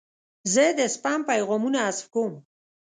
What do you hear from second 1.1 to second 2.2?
پیغامونه حذف